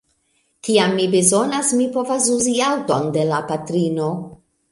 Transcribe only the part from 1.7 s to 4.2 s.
mi povas uzi aŭton de la patrino.